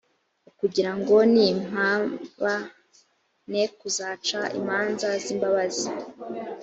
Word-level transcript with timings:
ukugira 0.49 0.91
ngo 0.99 1.15
nimpaba 1.33 2.55
ne 3.51 3.63
kuzaca 3.77 4.39
imanza 4.59 5.07
z 5.23 5.25
imbabazi 5.33 5.89